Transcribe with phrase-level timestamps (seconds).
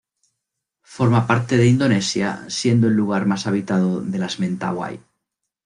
[0.95, 4.99] Forma parte de Indonesia, siendo el lugar más habitado de las Mentawai.